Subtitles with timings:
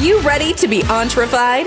[0.00, 1.66] you ready to be entrefied?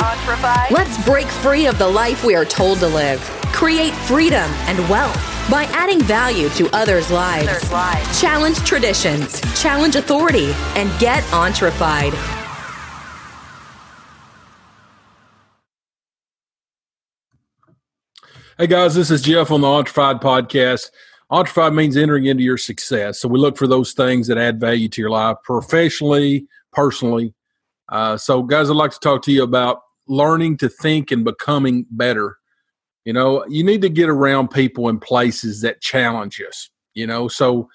[0.72, 3.20] Let's break free of the life we are told to live.
[3.54, 5.16] Create freedom and wealth
[5.52, 7.48] by adding value to others' lives.
[7.48, 8.22] Others' lives.
[8.22, 12.14] Challenge traditions, challenge authority, and get entrefied.
[18.58, 20.90] Hey guys, this is Jeff on the Entrefied podcast.
[21.32, 23.20] Entrefied means entering into your success.
[23.20, 27.34] So we look for those things that add value to your life professionally, personally.
[27.94, 31.86] Uh, so, guys, I'd like to talk to you about learning to think and becoming
[31.92, 32.38] better.
[33.06, 36.72] You know, you need to get around people and places that challenge us.
[36.96, 37.70] You know, so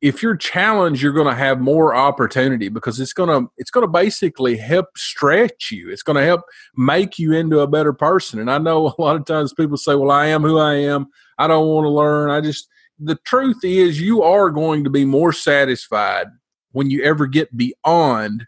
[0.00, 3.86] if you're challenged, you're going to have more opportunity because it's going to it's going
[3.86, 5.90] to basically help stretch you.
[5.90, 6.42] It's going to help
[6.76, 8.40] make you into a better person.
[8.40, 11.06] And I know a lot of times people say, "Well, I am who I am.
[11.38, 12.66] I don't want to learn." I just
[12.98, 16.26] the truth is you are going to be more satisfied
[16.72, 18.46] when you ever get beyond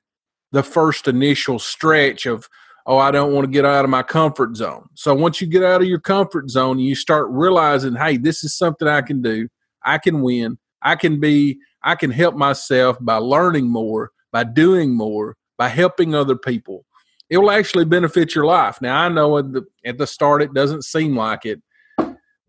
[0.55, 2.49] the first initial stretch of
[2.87, 4.89] oh i don't want to get out of my comfort zone.
[4.95, 8.57] So once you get out of your comfort zone you start realizing hey this is
[8.57, 9.49] something i can do.
[9.83, 10.59] I can win.
[10.81, 16.15] I can be i can help myself by learning more by doing more by helping
[16.15, 16.85] other people.
[17.31, 18.81] It will actually benefit your life.
[18.81, 21.61] Now i know at the, at the start it doesn't seem like it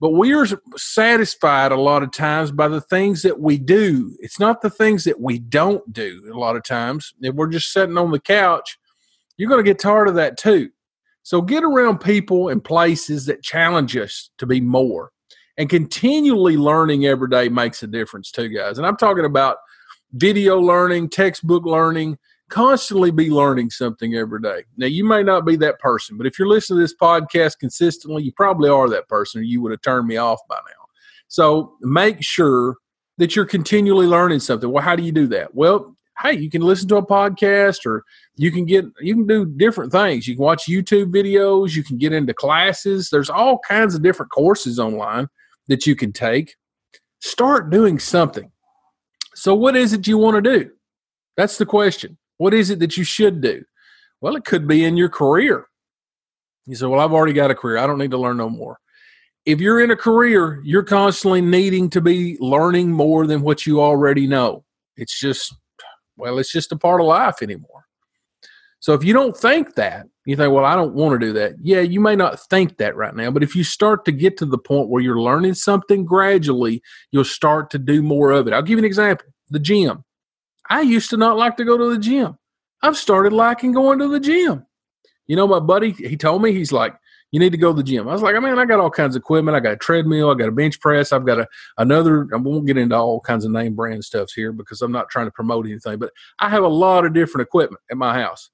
[0.06, 0.46] but we are
[0.78, 4.16] satisfied a lot of times by the things that we do.
[4.20, 7.12] It's not the things that we don't do a lot of times.
[7.22, 8.78] If we're just sitting on the couch,
[9.36, 10.70] you're going to get tired of that too.
[11.24, 15.10] So get around people and places that challenge us to be more.
[15.58, 18.78] And continually learning every day makes a difference too, guys.
[18.78, 19.58] And I'm talking about
[20.14, 24.64] video learning, textbook learning, constantly be learning something every day.
[24.78, 28.24] Now, you may not be that person, but if you're listening to this podcast consistently,
[28.24, 30.86] you probably are that person, or you would have turned me off by now.
[31.28, 32.76] So make sure
[33.18, 34.70] that you're continually learning something.
[34.70, 35.56] Well, how do you do that?
[35.56, 38.04] Well, hey, you can listen to a podcast or
[38.36, 40.28] you can get you can do different things.
[40.28, 43.10] You can watch YouTube videos, you can get into classes.
[43.10, 45.28] There's all kinds of different courses online
[45.68, 46.56] that you can take.
[47.22, 48.52] Start doing something.
[49.34, 50.72] So what is it you want to do?
[51.36, 52.18] That's the question.
[52.38, 53.64] What is it that you should do?
[54.22, 55.68] Well, it could be in your career.
[56.66, 57.78] You say, Well, I've already got a career.
[57.78, 58.80] I don't need to learn no more.
[59.46, 63.80] If you're in a career, you're constantly needing to be learning more than what you
[63.80, 64.64] already know.
[64.98, 65.54] It's just,
[66.18, 67.86] well, it's just a part of life anymore.
[68.80, 71.54] So if you don't think that, you think, well, I don't want to do that.
[71.62, 74.46] Yeah, you may not think that right now, but if you start to get to
[74.46, 76.82] the point where you're learning something gradually,
[77.12, 78.54] you'll start to do more of it.
[78.54, 80.05] I'll give you an example the gym.
[80.70, 82.38] I used to not like to go to the gym.
[82.82, 84.66] I've started liking going to the gym.
[85.28, 86.96] You know, my buddy, he told me, he's like,
[87.32, 88.08] you need to go to the gym.
[88.08, 89.58] I was like, I mean, I got all kinds of equipment.
[89.58, 90.30] I got a treadmill.
[90.30, 91.12] I got a bench press.
[91.12, 94.52] I've got a, another, I won't get into all kinds of name brand stuffs here
[94.52, 97.82] because I'm not trying to promote anything, but I have a lot of different equipment
[97.90, 98.52] at my house.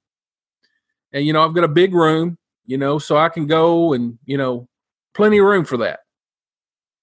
[1.11, 4.17] And, you know, I've got a big room, you know, so I can go and,
[4.25, 4.67] you know,
[5.13, 5.99] plenty of room for that.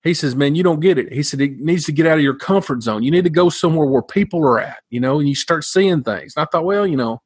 [0.08, 1.12] He says, Man, you don't get it.
[1.12, 3.02] He said, It needs to get out of your comfort zone.
[3.02, 6.02] You need to go somewhere where people are at, you know, and you start seeing
[6.02, 6.32] things.
[6.34, 7.20] And I thought, Well, you know,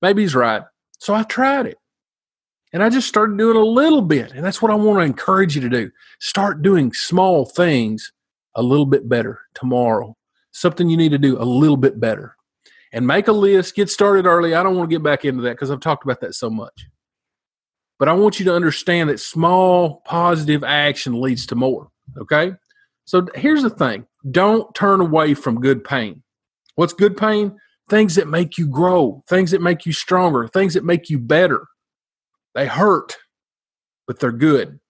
[0.00, 0.62] maybe he's right.
[0.98, 1.76] So I tried it.
[2.72, 4.32] And I just started doing a little bit.
[4.32, 5.90] And that's what I want to encourage you to do.
[6.20, 8.12] Start doing small things
[8.54, 10.16] a little bit better tomorrow.
[10.52, 12.34] Something you need to do a little bit better.
[12.92, 14.54] And make a list, get started early.
[14.54, 16.86] I don't want to get back into that because I've talked about that so much.
[18.00, 21.90] But I want you to understand that small positive action leads to more.
[22.18, 22.54] Okay.
[23.04, 26.22] So here's the thing don't turn away from good pain.
[26.74, 27.58] What's good pain?
[27.90, 31.66] Things that make you grow, things that make you stronger, things that make you better.
[32.54, 33.18] They hurt,
[34.06, 34.80] but they're good.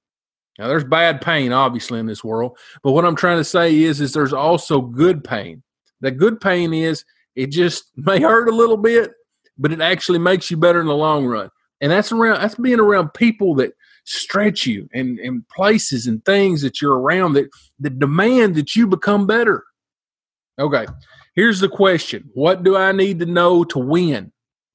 [0.59, 4.01] Now there's bad pain obviously in this world, but what I'm trying to say is
[4.01, 5.65] is there's also good pain.
[6.01, 7.05] The good pain is
[7.35, 9.11] it just may hurt a little bit,
[9.59, 11.51] but it actually makes you better in the long run
[11.81, 13.73] and that's around that's being around people that
[14.05, 17.49] stretch you and, and places and things that you're around that
[17.79, 19.65] that demand that you become better.
[20.59, 20.87] Okay
[21.35, 22.29] here's the question.
[22.35, 24.33] What do i need to know to win?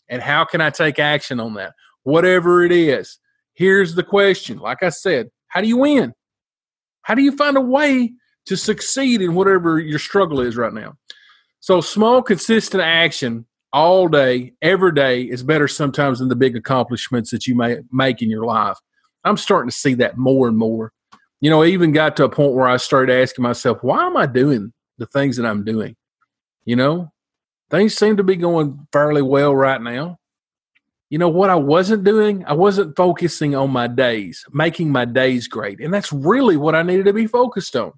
[0.09, 1.73] And how can i take action on that?
[2.03, 3.19] Whatever it is
[3.53, 4.57] here's the question.
[4.59, 6.13] Like i said how do you win?
[7.03, 8.13] How do you find a way
[8.47, 10.95] to succeed in whatever your struggle is right now?
[11.59, 17.29] So small consistent action all day, every day is better sometimes than the big accomplishments
[17.31, 18.77] that you may make in your life.
[19.25, 20.93] I'm starting to see that more and more.
[21.41, 24.15] You know, I even got to a point where I started asking myself, why am
[24.15, 25.97] I doing the things that I'm doing?
[26.63, 27.11] You know,
[27.69, 30.19] things seem to be going fairly well right now.
[31.09, 32.45] You know what I wasn't doing?
[32.45, 35.81] I wasn't focusing on my days, making my days great.
[35.81, 37.91] And that's really what I needed to be focused on.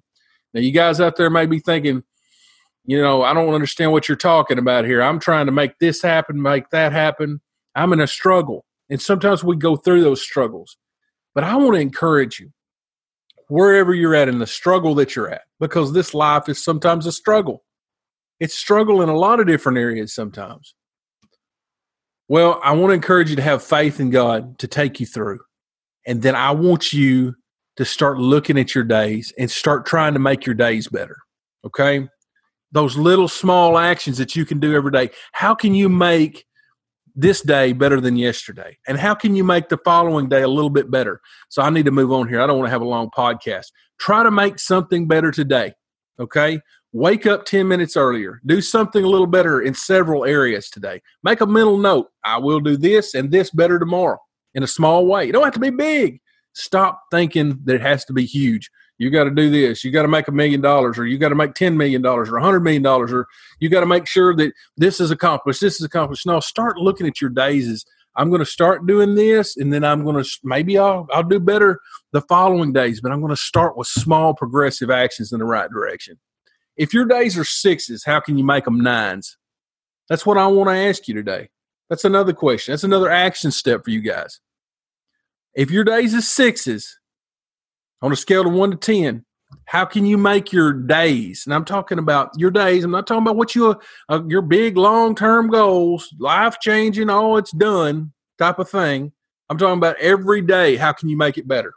[0.52, 2.02] Now, you guys out there may be thinking,
[2.88, 5.02] you know, I don't understand what you're talking about here.
[5.02, 7.42] I'm trying to make this happen, make that happen.
[7.74, 8.64] I'm in a struggle.
[8.88, 10.78] And sometimes we go through those struggles.
[11.34, 12.50] But I want to encourage you,
[13.48, 17.12] wherever you're at in the struggle that you're at, because this life is sometimes a
[17.12, 17.62] struggle.
[18.40, 20.74] It's struggle in a lot of different areas sometimes.
[22.26, 25.40] Well, I want to encourage you to have faith in God to take you through.
[26.06, 27.34] And then I want you
[27.76, 31.18] to start looking at your days and start trying to make your days better.
[31.66, 32.08] Okay?
[32.72, 35.10] Those little small actions that you can do every day.
[35.32, 36.44] How can you make
[37.16, 38.78] this day better than yesterday?
[38.86, 41.20] And how can you make the following day a little bit better?
[41.48, 42.40] So I need to move on here.
[42.40, 43.66] I don't want to have a long podcast.
[43.98, 45.72] Try to make something better today.
[46.20, 46.60] Okay?
[46.92, 48.40] Wake up 10 minutes earlier.
[48.46, 51.02] Do something a little better in several areas today.
[51.22, 52.08] Make a mental note.
[52.24, 54.18] I will do this and this better tomorrow
[54.54, 55.26] in a small way.
[55.26, 56.20] You don't have to be big.
[56.54, 58.70] Stop thinking that it has to be huge.
[58.98, 59.84] You got to do this.
[59.84, 62.24] You got to make a million dollars, or you got to make $10 million, or
[62.26, 63.28] $100 million, or
[63.60, 66.26] you got to make sure that this is accomplished, this is accomplished.
[66.26, 67.84] now start looking at your days as
[68.16, 71.38] I'm going to start doing this, and then I'm going to maybe I'll, I'll do
[71.38, 71.80] better
[72.12, 75.70] the following days, but I'm going to start with small progressive actions in the right
[75.70, 76.18] direction.
[76.76, 79.36] If your days are sixes, how can you make them nines?
[80.08, 81.50] That's what I want to ask you today.
[81.88, 82.72] That's another question.
[82.72, 84.40] That's another action step for you guys.
[85.54, 86.98] If your days is sixes
[88.02, 89.24] on a scale of one to 10,
[89.64, 91.44] how can you make your days?
[91.46, 92.84] And I'm talking about your days.
[92.84, 93.78] I'm not talking about what you,
[94.08, 99.12] uh, your big long term goals, life changing, all it's done type of thing.
[99.48, 100.76] I'm talking about every day.
[100.76, 101.72] How can you make it better?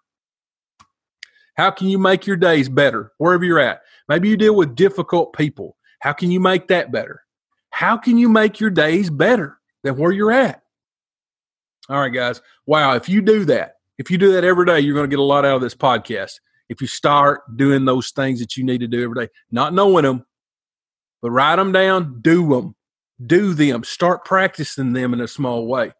[1.56, 3.82] How can you make your days better wherever you're at?
[4.10, 5.78] Maybe you deal with difficult people.
[6.00, 7.22] How can you make that better?
[7.70, 10.62] How can you make your days better than where you're at?
[11.90, 12.42] All right, guys.
[12.66, 12.96] Wow.
[12.96, 15.24] If you do that, if you do that every day, you're going to get a
[15.24, 16.40] lot out of this podcast.
[16.70, 20.06] If you start doing those things that you need to do every day, not knowing
[20.06, 20.26] them,
[21.22, 22.76] but write them down, do them,
[23.24, 25.92] do them, start practicing them in a small way.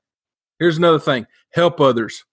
[0.58, 2.24] Here's another thing help others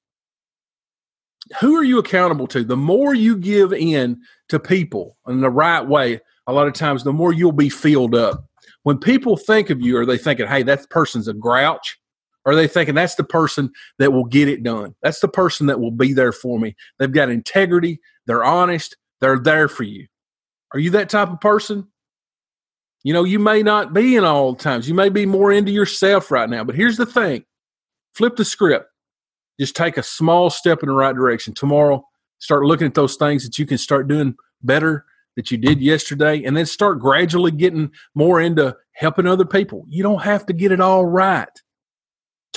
[1.60, 2.64] who are you accountable to?
[2.64, 7.04] The more you give in to people in the right way, a lot of times,
[7.04, 8.42] the more you'll be filled up.
[8.84, 11.98] When people think of you, are they thinking, hey, that person's a grouch?
[12.46, 14.94] Are they thinking that's the person that will get it done?
[15.02, 16.74] That's the person that will be there for me.
[16.98, 20.06] They've got integrity, they're honest, they're there for you.
[20.72, 21.88] Are you that type of person?
[23.04, 24.88] You know, you may not be in all times.
[24.88, 26.64] You may be more into yourself right now.
[26.64, 27.44] But here's the thing
[28.14, 28.86] flip the script
[29.58, 31.54] just take a small step in the right direction.
[31.54, 32.04] Tomorrow,
[32.38, 35.04] start looking at those things that you can start doing better
[35.36, 39.84] that you did yesterday, and then start gradually getting more into helping other people.
[39.88, 41.48] You don't have to get it all right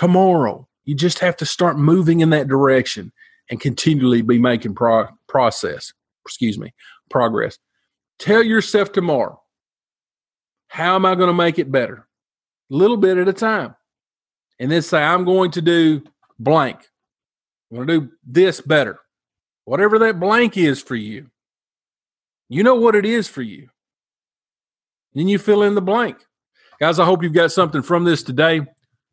[0.02, 0.68] tomorrow.
[0.86, 3.12] You just have to start moving in that direction
[3.52, 5.94] and continually be making pro- process.
[6.26, 6.74] Excuse me,
[7.12, 7.60] progress.
[8.18, 9.40] Tell yourself tomorrow,
[10.70, 12.08] how am I going to make it better?
[12.72, 13.76] A little bit at a time.
[14.60, 16.02] And then say, I'm going to do
[16.40, 16.80] blank.
[17.70, 19.00] I'm going to do this better.
[19.66, 21.30] Whatever that blank is for you,
[22.50, 23.70] you know what it is for you.
[25.14, 26.18] Then you fill in the blank.
[26.80, 28.62] Guys, I hope you've got something from this today.